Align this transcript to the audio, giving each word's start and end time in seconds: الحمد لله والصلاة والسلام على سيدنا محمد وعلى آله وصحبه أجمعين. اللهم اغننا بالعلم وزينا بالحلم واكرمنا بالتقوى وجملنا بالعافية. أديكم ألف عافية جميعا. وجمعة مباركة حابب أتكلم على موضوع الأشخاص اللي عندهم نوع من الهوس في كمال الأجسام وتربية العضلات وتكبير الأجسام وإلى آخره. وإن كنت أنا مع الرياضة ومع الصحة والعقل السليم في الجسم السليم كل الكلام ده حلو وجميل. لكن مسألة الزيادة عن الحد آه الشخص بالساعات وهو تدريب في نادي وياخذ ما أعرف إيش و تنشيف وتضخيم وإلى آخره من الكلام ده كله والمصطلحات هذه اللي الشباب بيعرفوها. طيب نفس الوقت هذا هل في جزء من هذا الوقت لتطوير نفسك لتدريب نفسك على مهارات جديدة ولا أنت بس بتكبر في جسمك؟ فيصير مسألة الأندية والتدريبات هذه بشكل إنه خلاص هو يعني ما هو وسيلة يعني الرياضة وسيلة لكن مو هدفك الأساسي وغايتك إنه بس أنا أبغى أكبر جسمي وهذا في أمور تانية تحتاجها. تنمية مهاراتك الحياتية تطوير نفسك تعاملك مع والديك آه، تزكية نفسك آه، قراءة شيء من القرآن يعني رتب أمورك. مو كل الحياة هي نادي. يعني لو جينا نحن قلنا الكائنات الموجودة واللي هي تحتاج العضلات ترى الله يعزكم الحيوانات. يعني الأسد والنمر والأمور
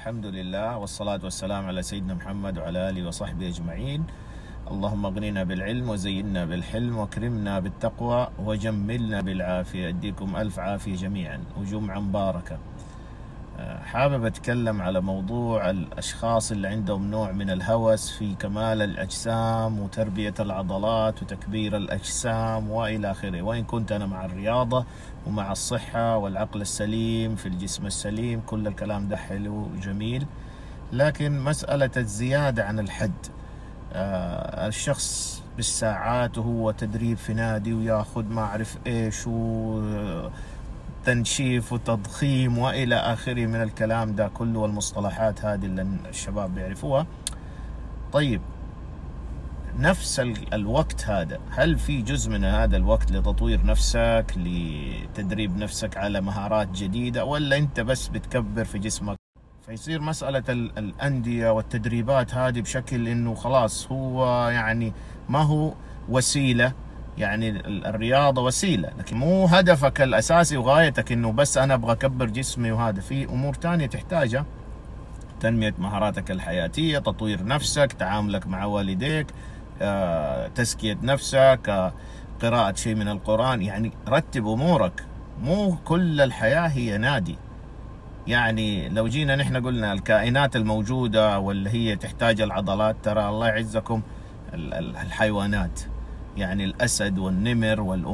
الحمد 0.00 0.26
لله 0.26 0.80
والصلاة 0.80 1.20
والسلام 1.24 1.66
على 1.68 1.82
سيدنا 1.84 2.14
محمد 2.14 2.58
وعلى 2.58 2.88
آله 2.88 3.12
وصحبه 3.12 3.48
أجمعين. 3.52 4.00
اللهم 4.72 5.06
اغننا 5.06 5.44
بالعلم 5.44 5.88
وزينا 5.88 6.44
بالحلم 6.44 6.96
واكرمنا 6.96 7.60
بالتقوى 7.60 8.28
وجملنا 8.40 9.20
بالعافية. 9.20 9.88
أديكم 9.88 10.36
ألف 10.36 10.58
عافية 10.58 10.96
جميعا. 10.96 11.44
وجمعة 11.60 12.00
مباركة 12.00 12.58
حابب 13.84 14.24
أتكلم 14.24 14.82
على 14.82 15.00
موضوع 15.00 15.70
الأشخاص 15.70 16.50
اللي 16.52 16.68
عندهم 16.68 17.10
نوع 17.10 17.32
من 17.32 17.50
الهوس 17.50 18.10
في 18.10 18.34
كمال 18.34 18.82
الأجسام 18.82 19.80
وتربية 19.80 20.34
العضلات 20.40 21.22
وتكبير 21.22 21.76
الأجسام 21.76 22.70
وإلى 22.70 23.10
آخره. 23.10 23.42
وإن 23.42 23.64
كنت 23.64 23.92
أنا 23.92 24.06
مع 24.06 24.24
الرياضة 24.24 24.84
ومع 25.26 25.52
الصحة 25.52 26.16
والعقل 26.16 26.60
السليم 26.60 27.36
في 27.36 27.46
الجسم 27.46 27.86
السليم 27.86 28.40
كل 28.46 28.66
الكلام 28.66 29.08
ده 29.08 29.16
حلو 29.16 29.54
وجميل. 29.74 30.26
لكن 30.92 31.40
مسألة 31.40 31.90
الزيادة 31.96 32.64
عن 32.64 32.78
الحد 32.78 33.26
آه 33.92 34.66
الشخص 34.68 35.42
بالساعات 35.56 36.38
وهو 36.38 36.70
تدريب 36.70 37.16
في 37.16 37.34
نادي 37.34 37.72
وياخذ 37.74 38.24
ما 38.24 38.40
أعرف 38.42 38.76
إيش 38.86 39.26
و 39.26 39.80
تنشيف 41.04 41.72
وتضخيم 41.72 42.58
وإلى 42.58 42.94
آخره 42.96 43.46
من 43.46 43.62
الكلام 43.62 44.14
ده 44.14 44.28
كله 44.28 44.58
والمصطلحات 44.58 45.44
هذه 45.44 45.66
اللي 45.66 45.86
الشباب 46.08 46.54
بيعرفوها. 46.54 47.06
طيب 48.12 48.40
نفس 49.78 50.20
الوقت 50.52 51.04
هذا 51.08 51.38
هل 51.50 51.78
في 51.78 52.02
جزء 52.02 52.30
من 52.30 52.44
هذا 52.44 52.76
الوقت 52.76 53.12
لتطوير 53.12 53.66
نفسك 53.66 54.24
لتدريب 54.36 55.56
نفسك 55.56 55.96
على 55.96 56.20
مهارات 56.20 56.68
جديدة 56.68 57.24
ولا 57.24 57.56
أنت 57.56 57.80
بس 57.80 58.08
بتكبر 58.08 58.64
في 58.64 58.78
جسمك؟ 58.78 59.16
فيصير 59.66 60.00
مسألة 60.00 60.44
الأندية 60.48 61.50
والتدريبات 61.50 62.34
هذه 62.34 62.60
بشكل 62.60 63.08
إنه 63.08 63.34
خلاص 63.34 63.92
هو 63.92 64.48
يعني 64.48 64.92
ما 65.28 65.42
هو 65.42 65.74
وسيلة 66.08 66.72
يعني 67.18 67.48
الرياضة 67.66 68.42
وسيلة 68.42 68.90
لكن 68.98 69.16
مو 69.16 69.46
هدفك 69.46 70.00
الأساسي 70.00 70.56
وغايتك 70.56 71.12
إنه 71.12 71.32
بس 71.32 71.58
أنا 71.58 71.74
أبغى 71.74 71.92
أكبر 71.92 72.26
جسمي 72.26 72.72
وهذا 72.72 73.00
في 73.00 73.24
أمور 73.24 73.54
تانية 73.54 73.86
تحتاجها. 73.86 74.44
تنمية 75.40 75.74
مهاراتك 75.78 76.30
الحياتية 76.30 76.98
تطوير 76.98 77.46
نفسك 77.46 77.92
تعاملك 77.92 78.46
مع 78.46 78.64
والديك 78.64 79.26
آه، 79.82 80.48
تزكية 80.48 80.98
نفسك 81.02 81.60
آه، 81.68 81.92
قراءة 82.42 82.74
شيء 82.74 82.94
من 82.94 83.08
القرآن 83.08 83.62
يعني 83.62 83.92
رتب 84.08 84.46
أمورك. 84.46 85.04
مو 85.42 85.76
كل 85.84 86.20
الحياة 86.20 86.68
هي 86.68 86.98
نادي. 86.98 87.36
يعني 88.26 88.88
لو 88.88 89.08
جينا 89.08 89.36
نحن 89.36 89.56
قلنا 89.66 89.92
الكائنات 89.92 90.56
الموجودة 90.56 91.38
واللي 91.38 91.70
هي 91.70 91.96
تحتاج 91.96 92.40
العضلات 92.40 92.96
ترى 93.02 93.28
الله 93.28 93.46
يعزكم 93.48 94.02
الحيوانات. 94.54 95.80
يعني 96.40 96.64
الأسد 96.64 97.18
والنمر 97.18 97.80
والأمور 97.80 98.10